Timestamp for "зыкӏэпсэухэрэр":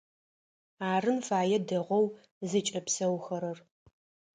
2.49-3.59